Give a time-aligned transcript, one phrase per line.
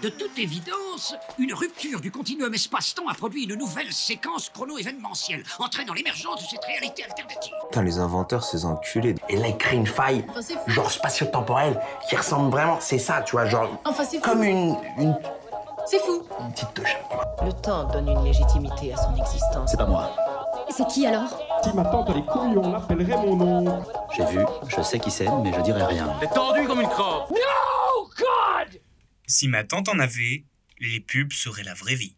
[0.00, 5.92] De toute évidence, une rupture du continuum espace-temps a produit une nouvelle séquence chrono-événementielle, entraînant
[5.92, 7.52] l'émergence de cette réalité alternative.
[7.68, 9.16] Putain, les inventeurs, ces enculés.
[9.28, 10.70] Et là, ils créent une faille, Enfin, c'est fou.
[10.70, 14.22] genre spatio-temporelle, qui ressemble vraiment, c'est ça, tu vois, genre, Enfin, c'est fou.
[14.30, 15.18] comme une, une,
[15.84, 16.22] C'est fou.
[16.42, 16.96] une petite touche.
[17.44, 19.68] Le temps donne une légitimité à son existence.
[19.68, 20.12] C'est pas moi.
[20.70, 21.28] C'est qui alors?
[21.64, 23.82] Si ma tante a les couilles, on l'appellerait mon nom.
[24.16, 24.38] J'ai vu,
[24.68, 26.08] je sais qui c'est, mais je dirai rien.
[26.20, 27.32] T'es tendu comme une crotte
[29.30, 30.44] Si ma tante en avait,
[30.78, 32.16] les pubs seraient la vraie vie.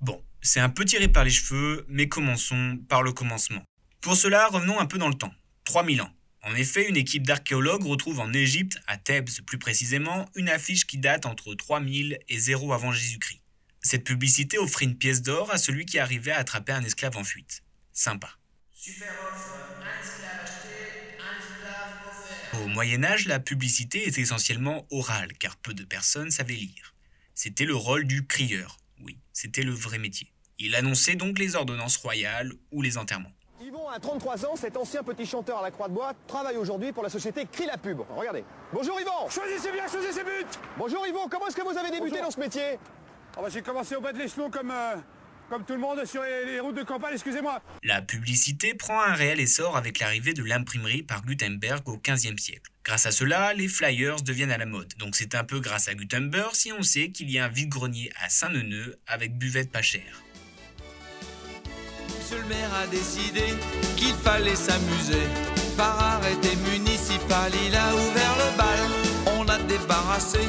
[0.00, 3.62] Bon, c'est un peu tiré par les cheveux, mais commençons par le commencement.
[4.00, 5.32] Pour cela, revenons un peu dans le temps.
[5.64, 6.12] 3000 ans.
[6.42, 10.98] En effet, une équipe d'archéologues retrouve en Égypte, à Thèbes plus précisément, une affiche qui
[10.98, 13.40] date entre 3000 et 0 avant Jésus-Christ.
[13.80, 17.22] Cette publicité offrait une pièce d'or à celui qui arrivait à attraper un esclave en
[17.22, 17.62] fuite.
[17.92, 18.30] Sympa.
[22.64, 26.94] Au Moyen Âge, la publicité était essentiellement orale, car peu de personnes savaient lire.
[27.34, 30.32] C'était le rôle du crieur, oui, c'était le vrai métier.
[30.58, 33.32] Il annonçait donc les ordonnances royales ou les enterrements.
[33.60, 36.92] Yvon a 33 ans, cet ancien petit chanteur à la Croix de Bois travaille aujourd'hui
[36.92, 38.00] pour la société Crie la Pub.
[38.16, 38.44] Regardez.
[38.72, 40.46] Bonjour Yvon Choisissez bien, choisissez but
[40.78, 42.24] Bonjour Yvon, comment est-ce que vous avez débuté Bonjour.
[42.24, 42.78] dans ce métier?
[43.36, 44.96] Ah bah, J'ai commencé au bas de l'échelon comme, euh,
[45.48, 47.62] comme tout le monde sur les, les routes de campagne, excusez-moi.
[47.82, 52.70] La publicité prend un réel essor avec l'arrivée de l'imprimerie par Gutenberg au XVe siècle.
[52.84, 54.92] Grâce à cela, les flyers deviennent à la mode.
[54.98, 58.12] Donc c'est un peu grâce à Gutenberg si on sait qu'il y a un vide-grenier
[58.22, 60.22] à Saint-Neuneu avec buvette pas chère.
[62.16, 63.42] Monsieur le maire a décidé
[63.96, 65.26] qu'il fallait s'amuser.
[65.76, 69.36] Par arrêté municipal, il a ouvert le bal.
[69.38, 70.40] On a débarrassé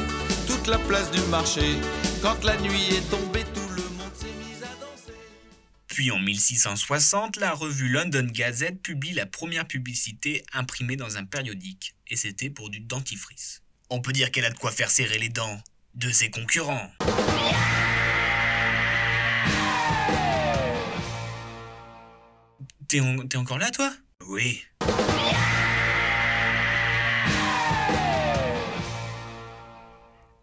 [0.46, 1.76] toute la place du marché.
[2.22, 3.44] Quand la nuit est tombée,
[5.98, 11.96] Puis en 1660, la revue London Gazette publie la première publicité imprimée dans un périodique,
[12.06, 13.64] et c'était pour du dentifrice.
[13.90, 15.60] On peut dire qu'elle a de quoi faire serrer les dents
[15.96, 16.88] de ses concurrents.
[22.88, 23.92] T'es en- t'es encore là, toi?
[24.26, 24.62] Oui.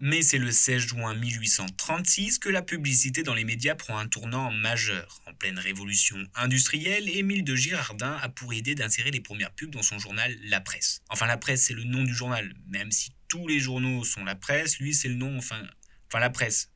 [0.07, 4.51] Mais c'est le 16 juin 1836 que la publicité dans les médias prend un tournant
[4.51, 5.19] majeur.
[5.25, 9.81] En pleine révolution industrielle, Émile de Girardin a pour idée d'insérer les premières pubs dans
[9.81, 11.01] son journal La Presse.
[11.09, 12.53] Enfin, La Presse, c'est le nom du journal.
[12.67, 15.59] Même si tous les journaux sont La Presse, lui, c'est le nom, enfin,
[16.07, 16.69] enfin La Presse.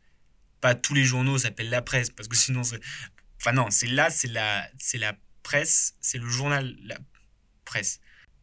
[0.59, 2.81] Pas tous les journaux s'appellent La Presse, parce que sinon, c'est...
[3.39, 6.97] Enfin non, c'est là, c'est la, c'est la presse, c'est le journal La
[7.63, 7.99] Presse.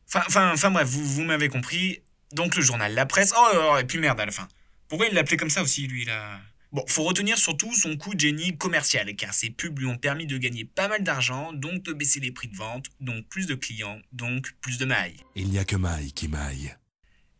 [0.06, 2.04] Enfin, enfin, enfin bref, vous, vous m'avez compris.
[2.30, 3.32] Donc le journal La Presse.
[3.36, 4.46] Oh, oh, oh, et puis merde à la fin.
[4.88, 6.40] Pourquoi il l'appelait comme ça aussi, lui, là
[6.72, 10.26] Bon, faut retenir surtout son coup de génie commercial, car ses pubs lui ont permis
[10.26, 13.54] de gagner pas mal d'argent, donc de baisser les prix de vente, donc plus de
[13.54, 15.16] clients, donc plus de mailles.
[15.36, 16.74] Il n'y a que maille qui maille.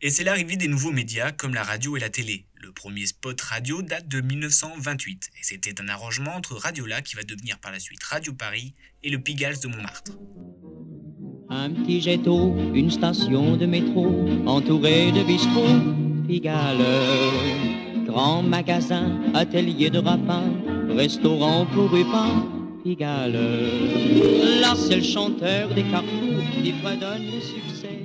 [0.01, 2.45] Et c'est l'arrivée des nouveaux médias comme la radio et la télé.
[2.55, 7.23] Le premier spot radio date de 1928, et c'était un arrangement entre Radiola qui va
[7.23, 10.13] devenir par la suite Radio Paris et le Pigalle de Montmartre.
[11.49, 16.06] Un petit jet une station de métro, entourée de bistrots,
[18.05, 20.43] Grand magasin, atelier de rapin,
[20.89, 22.45] restaurant pour Rupin,
[22.83, 23.31] Pigalle.
[24.59, 28.01] Là, c'est chanteur des carrefours qui le succès.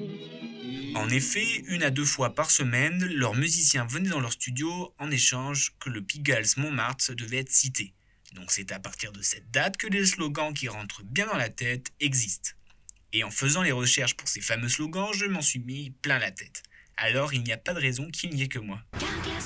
[0.95, 5.11] En effet, une à deux fois par semaine, leurs musiciens venaient dans leur studio en
[5.11, 7.93] échange que le Pigalle Montmartre devait être cité.
[8.37, 11.49] Donc c'est à partir de cette date que les slogans qui rentrent bien dans la
[11.49, 12.51] tête existent.
[13.13, 16.31] Et en faisant les recherches pour ces fameux slogans, je m'en suis mis plein la
[16.31, 16.63] tête.
[16.97, 18.81] Alors il n'y a pas de raison qu'il n'y ait que moi.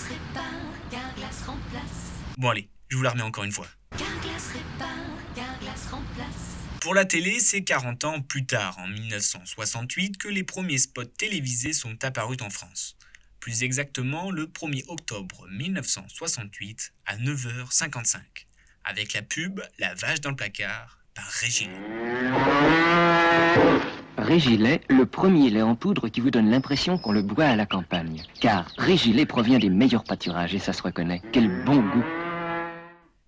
[0.09, 0.45] Répare,
[1.47, 2.12] remplace.
[2.37, 3.67] Bon allez, je vous la remets encore une fois.
[3.93, 4.89] Répare,
[5.91, 6.57] remplace.
[6.81, 11.73] Pour la télé, c'est 40 ans plus tard, en 1968, que les premiers spots télévisés
[11.73, 12.97] sont apparus en France.
[13.41, 18.21] Plus exactement, le 1er octobre 1968, à 9h55,
[18.84, 21.73] avec la pub La vache dans le placard par Régine.
[24.19, 27.66] Régilet, le premier lait en poudre qui vous donne l'impression qu'on le boit à la
[27.66, 28.22] campagne.
[28.41, 31.21] Car Régilet provient des meilleurs pâturages et ça se reconnaît.
[31.32, 32.04] Quel bon goût.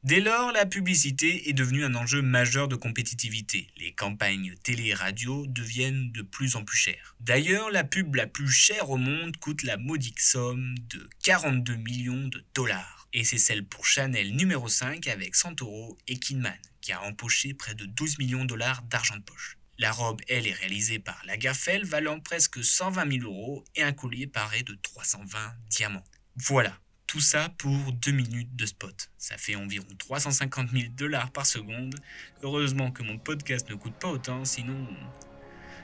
[0.03, 3.69] Dès lors, la publicité est devenue un enjeu majeur de compétitivité.
[3.77, 7.17] Les campagnes télé et radio deviennent de plus en plus chères.
[7.21, 12.29] D'ailleurs, la pub la plus chère au monde coûte la modique somme de 42 millions
[12.29, 13.09] de dollars.
[13.13, 17.75] Et c'est celle pour Chanel numéro 5 avec Santoro et Kidman, qui a empoché près
[17.75, 19.58] de 12 millions de dollars d'argent de poche.
[19.81, 24.27] La robe, elle, est réalisée par Lagerfeld, valant presque 120 000 euros, et un collier
[24.27, 26.05] paré de 320 diamants.
[26.35, 26.77] Voilà,
[27.07, 29.09] tout ça pour 2 minutes de spot.
[29.19, 31.95] Ça fait environ 350 000 dollars par seconde.
[32.43, 34.87] Heureusement que mon podcast ne coûte pas autant, sinon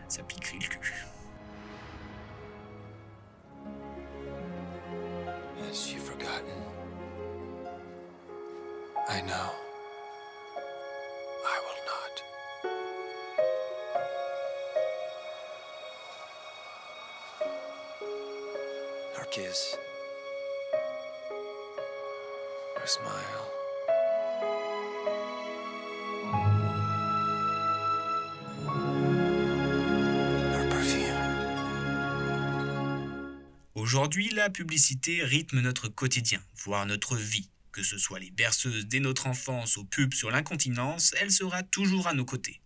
[0.09, 0.95] ça piquerait le cul.
[9.07, 9.64] I know.
[33.75, 37.49] Aujourd'hui, la publicité rythme notre quotidien, voire notre vie.
[37.73, 42.07] Que ce soit les berceuses dès notre enfance aux pubs sur l'incontinence, elle sera toujours
[42.07, 42.61] à nos côtés.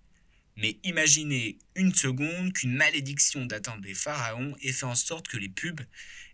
[0.59, 5.49] Mais imaginez une seconde qu'une malédiction datant des pharaons ait fait en sorte que les
[5.49, 5.81] pubs,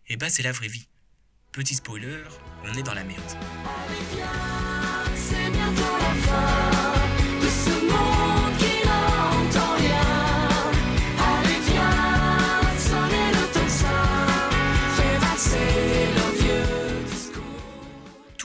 [0.09, 0.89] eh ben c'est la vraie vie.
[1.53, 2.25] Petit spoiler,
[2.65, 3.23] on est dans la merde.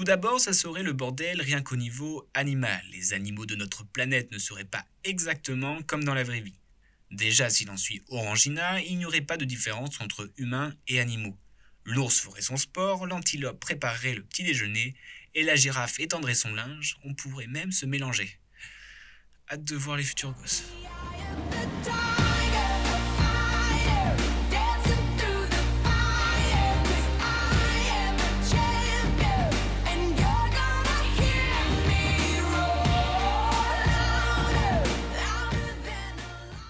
[0.09, 2.81] D'abord, ça serait le bordel rien qu'au niveau animal.
[2.91, 6.57] Les animaux de notre planète ne seraient pas exactement comme dans la vraie vie.
[7.11, 11.37] Déjà, si l'on suit Orangina, il n'y aurait pas de différence entre humains et animaux.
[11.85, 14.95] L'ours ferait son sport, l'antilope préparerait le petit déjeuner,
[15.35, 18.39] et la girafe étendrait son linge, on pourrait même se mélanger.
[19.51, 20.63] Hâte de voir les futurs gosses.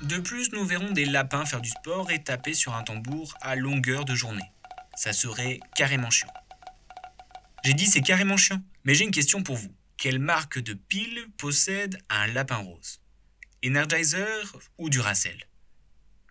[0.10, 3.56] De plus, nous verrons des lapins faire du sport et taper sur un tambour à
[3.56, 4.52] longueur de journée.
[4.96, 6.34] Ça serait carrément chiant.
[7.64, 9.72] J'ai dit c'est carrément chiant, mais j'ai une question pour vous.
[9.98, 13.02] Quelle marque de pile possède un lapin rose?
[13.64, 15.44] Energizer ou Duracell?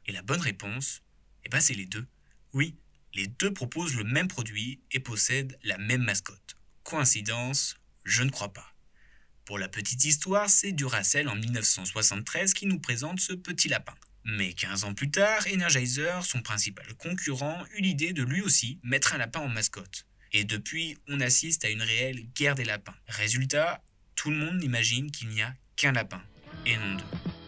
[0.06, 1.04] Et la bonne réponse,
[1.44, 2.08] eh ben c'est les deux.
[2.54, 2.74] Oui,
[3.14, 6.56] les deux proposent le même produit et possèdent la même mascotte.
[6.82, 8.74] Coïncidence Je ne crois pas.
[9.48, 13.94] Pour la petite histoire, c'est Duracell en 1973 qui nous présente ce petit lapin.
[14.22, 19.14] Mais 15 ans plus tard, Energizer, son principal concurrent, eut l'idée de lui aussi mettre
[19.14, 20.04] un lapin en mascotte.
[20.34, 22.94] Et depuis, on assiste à une réelle guerre des lapins.
[23.06, 23.82] Résultat,
[24.16, 26.22] tout le monde imagine qu'il n'y a qu'un lapin,
[26.66, 27.47] et non deux.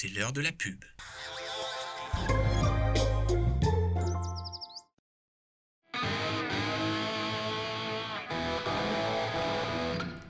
[0.00, 0.84] C'est l'heure de la pub.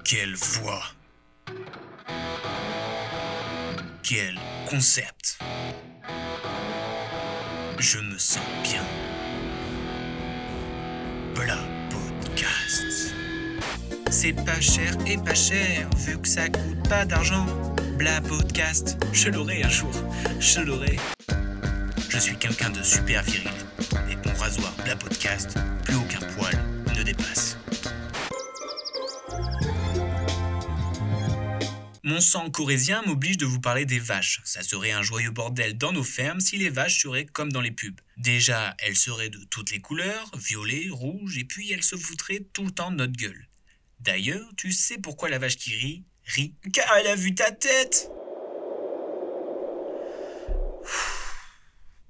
[0.07, 0.83] Quelle voix
[4.03, 4.39] Quel
[4.71, 5.39] concept
[7.79, 8.87] Je me sens bien.
[11.35, 11.59] Bla
[11.91, 13.13] podcast.
[14.11, 17.45] C'est pas cher et pas cher, vu que ça coûte pas d'argent.
[17.99, 19.91] Bla podcast, je l'aurai un jour,
[20.39, 20.97] je l'aurai.
[22.09, 23.51] Je suis quelqu'un de super viril.
[23.97, 26.55] Avec mon rasoir Bla podcast, plus aucun poil
[26.97, 27.59] ne dépasse.
[32.05, 34.43] Mon sang corésien m'oblige de vous parler des vaches.
[34.45, 37.73] Ça serait un joyeux bordel dans nos fermes si les vaches seraient comme dans les
[37.73, 38.01] pubs.
[38.17, 42.65] Déjà, elles seraient de toutes les couleurs, violet, rouge, et puis elles se foutraient tout
[42.65, 43.49] le temps de notre gueule.
[43.99, 48.11] D'ailleurs, tu sais pourquoi la vache qui rit, rit Car elle a vu ta tête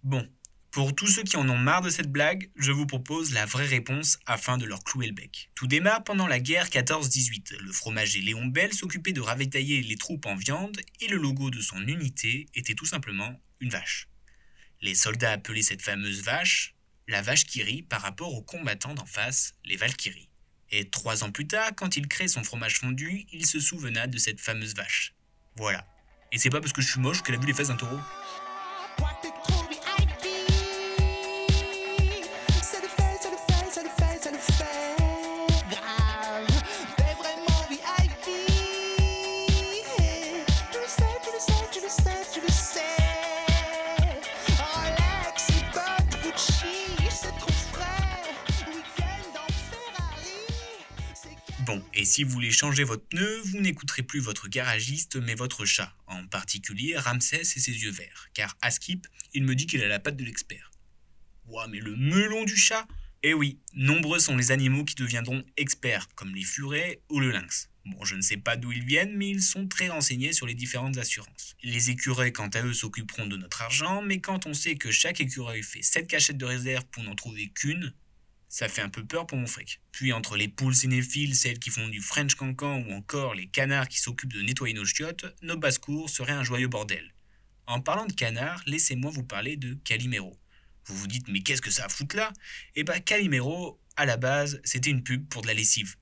[0.05, 0.29] Bon,
[0.71, 3.67] pour tous ceux qui en ont marre de cette blague, je vous propose la vraie
[3.67, 5.51] réponse afin de leur clouer le bec.
[5.55, 7.57] Tout démarre pendant la guerre 14-18.
[7.59, 11.61] Le fromager Léon Bell s'occupait de ravitailler les troupes en viande et le logo de
[11.61, 14.09] son unité était tout simplement une vache.
[14.81, 16.75] Les soldats appelaient cette fameuse vache
[17.09, 20.28] la vache qui rit par rapport aux combattants d'en face, les Valkyries.
[20.71, 24.19] Et trois ans plus tard, quand il crée son fromage fondu, il se souvena de
[24.19, 25.15] cette fameuse vache.
[25.57, 25.87] Voilà.
[26.31, 27.99] Et c'est pas parce que je suis moche qu'elle a vu les fesses d'un taureau.
[51.99, 55.93] Et si vous voulez changer votre pneu, vous n'écouterez plus votre garagiste, mais votre chat,
[56.07, 59.89] en particulier Ramsès et ses yeux verts, car à Skip, il me dit qu'il a
[59.89, 60.71] la patte de l'expert.
[61.49, 62.87] Ouah, mais le melon du chat
[63.25, 67.69] Eh oui, nombreux sont les animaux qui deviendront experts, comme les furets ou le lynx.
[67.85, 70.55] Bon, je ne sais pas d'où ils viennent, mais ils sont très renseignés sur les
[70.55, 71.57] différentes assurances.
[71.65, 75.21] Les écureuils, quant à eux, s'occuperont de notre argent, mais quand on sait que chaque
[75.21, 77.93] écureuil fait 7 cachettes de réserve pour n'en trouver qu'une,
[78.59, 79.81] Ça fait un peu peur pour mon fric.
[79.93, 83.87] Puis entre les poules cinéphiles, celles qui font du French cancan ou encore les canards
[83.87, 87.15] qui s'occupent de nettoyer nos chiottes, nos basses-cours seraient un joyeux bordel.
[87.69, 90.37] En parlant de canards, laissez-moi vous parler de Calimero.
[90.87, 92.33] Vous vous dites, mais qu'est-ce que ça foutre là?
[92.75, 95.95] Eh ben, Calimero, à la base, c'était une pub pour de la lessive.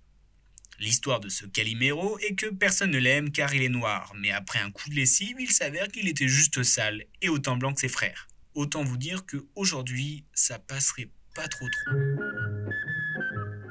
[0.78, 4.60] L'histoire de ce Calimero est que personne ne l'aime car il est noir, mais après
[4.60, 7.90] un coup de lessive, il s'avère qu'il était juste sale et autant blanc que ses
[7.90, 8.28] frères.
[8.54, 11.92] Autant vous dire que aujourd'hui, ça passerait pas trop trop.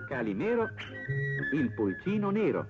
[0.07, 0.69] Calimero,
[1.51, 2.65] il pulcino nero.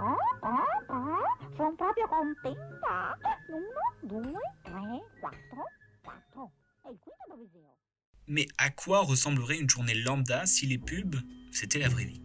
[0.00, 3.16] Oh, oh, oh, sono proprio contenta.
[3.48, 5.64] Uno, due, tre, quattro,
[6.02, 6.50] quattro.
[6.86, 7.76] E il quinto dove zio?
[8.26, 11.16] Mais à quoi ressemblerait une journée lambda si les pubs,
[11.52, 12.22] c'était la vraie vie?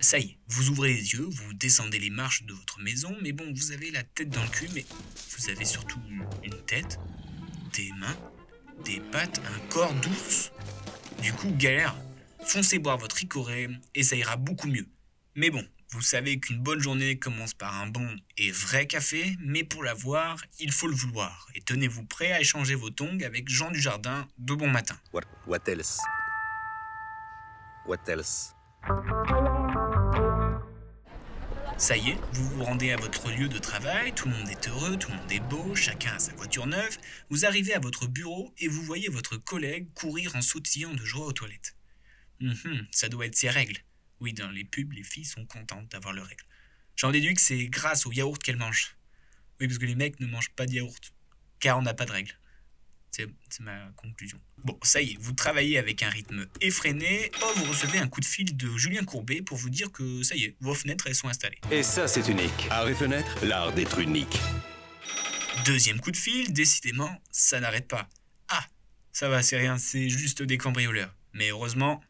[0.00, 3.32] Ça y est, vous ouvrez les yeux, vous descendez les marches de votre maison, mais
[3.32, 4.84] bon, vous avez la tête dans le cul, mais
[5.38, 6.00] vous avez surtout
[6.44, 6.98] une tête,
[7.72, 8.16] des mains,
[8.84, 10.50] des pattes, un corps d'ours.
[11.22, 11.94] Du coup, galère.
[12.44, 14.86] Foncez boire votre ricoré et ça ira beaucoup mieux.
[15.36, 19.62] Mais bon, vous savez qu'une bonne journée commence par un bon et vrai café, mais
[19.62, 21.46] pour l'avoir, il faut le vouloir.
[21.54, 24.96] Et tenez-vous prêt à échanger vos tongs avec Jean Dujardin de bon matin.
[25.12, 25.98] What, what else?
[27.86, 28.54] What else?
[31.80, 34.68] Ça y est, vous vous rendez à votre lieu de travail, tout le monde est
[34.68, 36.98] heureux, tout le monde est beau, chacun a sa voiture neuve,
[37.30, 41.24] vous arrivez à votre bureau et vous voyez votre collègue courir en sautillant de joie
[41.24, 41.74] aux toilettes.
[42.90, 43.78] Ça doit être ses règles.
[44.20, 46.44] Oui, dans les pubs, les filles sont contentes d'avoir leurs règles.
[46.96, 48.94] J'en déduis que c'est grâce au yaourt qu'elles mangent.
[49.58, 51.14] Oui, parce que les mecs ne mangent pas de yaourt,
[51.60, 52.38] car on n'a pas de règles.
[53.10, 54.38] C'est c'est ma conclusion.
[54.64, 57.30] Bon, ça y est, vous travaillez avec un rythme effréné.
[57.42, 60.36] Oh, vous recevez un coup de fil de Julien Courbet pour vous dire que ça
[60.36, 61.58] y est, vos fenêtres, elles sont installées.
[61.72, 62.68] Et ça, c'est unique.
[62.70, 64.38] Art et fenêtre, l'art d'être unique.
[65.64, 68.08] Deuxième coup de fil, décidément, ça n'arrête pas.
[68.48, 68.64] Ah,
[69.12, 71.14] ça va, c'est rien, c'est juste des cambrioleurs.
[71.32, 72.00] Mais heureusement,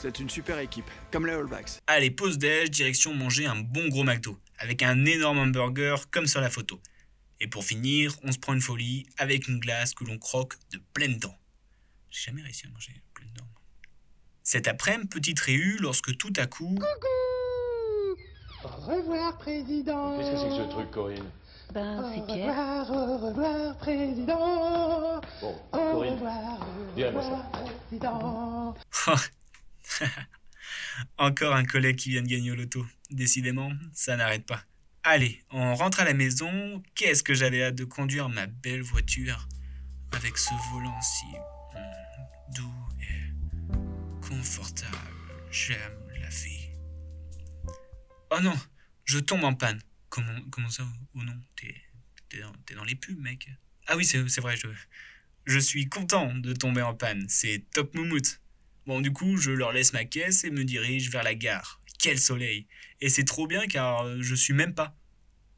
[0.00, 1.80] C'est une super équipe, comme les All Blacks.
[1.86, 6.40] allez, pause déj, direction manger un bon gros McDo, avec un énorme hamburger comme sur
[6.40, 6.80] la photo.
[7.40, 10.78] Et pour finir, on se prend une folie avec une glace que l'on croque de
[10.92, 11.36] pleines dents.
[12.10, 13.48] J'ai jamais réussi à manger pleines dents.
[14.42, 16.76] Cet après-midi, petite réu, lorsque tout à coup...
[18.62, 20.18] Au revoir, président.
[20.18, 21.30] Qu'est-ce que c'est que ce truc, Corinne
[21.72, 22.86] Ben, Au c'est Pierre.
[22.86, 25.20] revoir, au revoir, président.
[25.40, 28.74] Bon, Au Corinne, revoir, au revoir, président.
[31.16, 32.84] Encore un collègue qui vient de gagner au loto.
[33.10, 34.62] Décidément, ça n'arrête pas.
[35.02, 36.82] Allez, on rentre à la maison.
[36.94, 39.48] Qu'est-ce que j'avais hâte de conduire ma belle voiture
[40.12, 41.24] avec ce volant si
[41.74, 44.96] hum, doux et confortable.
[45.50, 45.78] J'aime
[46.20, 46.68] la vie.
[48.30, 48.54] Oh non,
[49.06, 49.80] je tombe en panne.
[50.10, 51.74] Comment, ça Oh non, t'es
[52.74, 53.48] dans, les pubs, mec.
[53.86, 54.68] Ah oui, c'est vrai, je,
[55.46, 57.24] je suis content de tomber en panne.
[57.28, 58.40] C'est top moumoute.
[58.86, 61.79] Bon, du coup, je leur laisse ma caisse et me dirige vers la gare.
[62.00, 62.66] Quel soleil
[63.02, 64.96] Et c'est trop bien car euh, je suis même pas.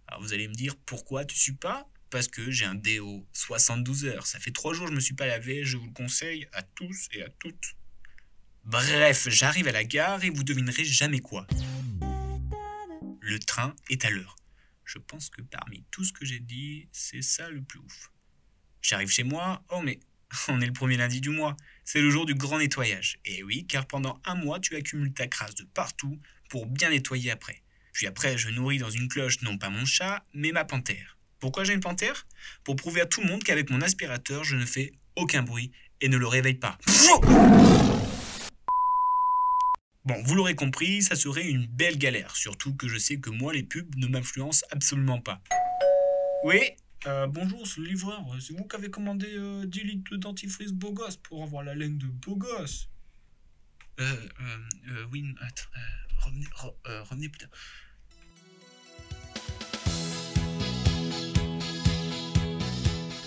[0.08, 1.88] Alors vous allez me dire pourquoi tu suis pas?
[2.10, 4.26] Parce que j'ai un déo 72 heures.
[4.26, 5.64] Ça fait trois jours que je me suis pas lavé.
[5.64, 7.76] Je vous le conseille à tous et à toutes.
[8.64, 11.46] Bref, j'arrive à la gare et vous devinerez jamais quoi.
[13.20, 14.34] Le train est à l'heure.
[14.84, 18.10] Je pense que parmi tout ce que j'ai dit, c'est ça le plus ouf.
[18.82, 20.00] J'arrive chez moi, oh mais
[20.48, 23.18] on est le premier lundi du mois, c'est le jour du grand nettoyage.
[23.24, 27.30] Et oui, car pendant un mois, tu accumules ta crasse de partout pour bien nettoyer
[27.30, 27.62] après.
[27.92, 31.18] Puis après, je nourris dans une cloche non pas mon chat, mais ma panthère.
[31.40, 32.26] Pourquoi j'ai une panthère?
[32.64, 36.08] Pour prouver à tout le monde qu'avec mon aspirateur, je ne fais aucun bruit et
[36.08, 36.78] ne le réveille pas.
[40.04, 43.52] Bon, vous l'aurez compris, ça serait une belle galère, surtout que je sais que moi,
[43.52, 45.40] les pubs ne m'influencent absolument pas.
[46.42, 46.58] Oui
[47.06, 48.24] euh, bonjour, c'est le livreur.
[48.40, 51.74] C'est vous qui avez commandé euh, 10 litres de dentifrice beau gosse pour avoir la
[51.74, 52.88] laine de beau gosse.
[54.00, 54.58] Euh, euh,
[54.90, 55.80] euh, oui, attends, euh,
[56.24, 57.50] revenez, re- euh, revenez plus tard.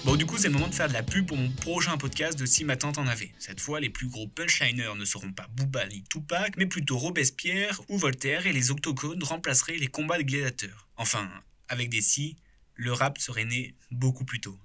[0.03, 2.38] Bon, du coup, c'est le moment de faire de la pub pour mon prochain podcast
[2.38, 3.32] de Si ma tante en avait.
[3.39, 7.82] Cette fois, les plus gros punchliners ne seront pas Booba ni Tupac, mais plutôt Robespierre
[7.89, 10.88] ou Voltaire et les octogones remplaceraient les combats de gladiateurs.
[10.98, 11.27] Enfin,
[11.70, 12.38] avec des si,
[12.75, 14.55] le rap serait né beaucoup plus tôt.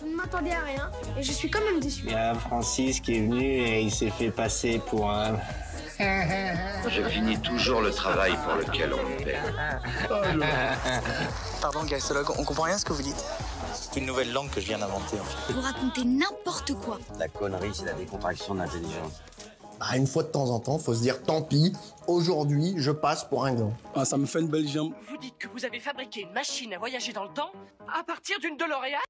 [0.00, 2.02] Je ne m'attendais à rien et je suis quand même déçu.
[2.06, 5.38] Il y a Francis qui est venu et il s'est fait passer pour un.
[5.98, 9.38] Je finis toujours le travail pour lequel on me paie.
[11.60, 13.24] Pardon, gastologue, on comprend rien à ce que vous dites.
[13.74, 15.52] C'est une nouvelle langue que je viens d'inventer en fait.
[15.52, 16.98] Vous racontez n'importe quoi.
[17.18, 19.22] La connerie, c'est la décontraction de l'intelligence.
[19.82, 21.72] Bah, une fois de temps en temps, faut se dire tant pis,
[22.06, 23.72] aujourd'hui, je passe pour un gland.
[23.94, 24.92] Ah, ça me fait une belle jambe.
[25.08, 27.50] Vous dites que vous avez fabriqué une machine à voyager dans le temps
[27.92, 29.00] à partir d'une DeLorean